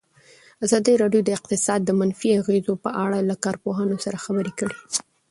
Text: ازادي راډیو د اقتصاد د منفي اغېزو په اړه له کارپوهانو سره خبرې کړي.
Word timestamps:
ازادي 0.65 0.93
راډیو 1.01 1.21
د 1.25 1.29
اقتصاد 1.37 1.79
د 1.83 1.89
منفي 1.99 2.29
اغېزو 2.41 2.73
په 2.83 2.89
اړه 3.05 3.19
له 3.29 3.35
کارپوهانو 3.43 3.95
سره 4.05 4.17
خبرې 4.25 4.51
کړي. 4.59 4.77